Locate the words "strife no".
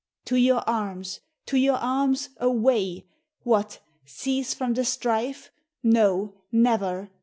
4.83-6.33